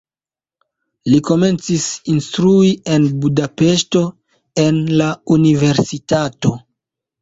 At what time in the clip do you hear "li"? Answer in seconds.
1.11-1.19